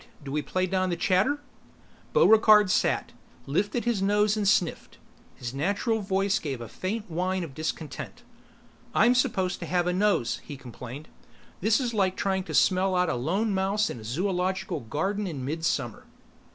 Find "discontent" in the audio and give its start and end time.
7.53-8.23